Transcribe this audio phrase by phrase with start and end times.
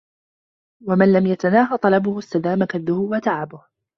[0.87, 3.61] وَمَنْ لَمْ يَتَنَاهَ طَلَبُهُ اسْتَدَامَ كَدُّهُ وَتَعَبُهُ